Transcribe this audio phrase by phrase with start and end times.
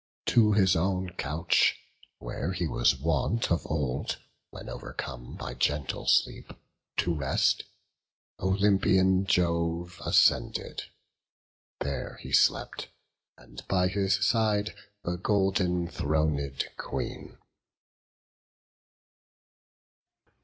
[0.25, 1.79] To his own couch,
[2.17, 4.17] where he was wont of old,
[4.49, 6.53] When overcome by gentle sleep,
[6.97, 7.65] to rest,
[8.39, 10.81] Olympian Jove ascended;
[11.81, 12.87] there he slept,
[13.37, 17.37] And, by his side, the golden throned Queen.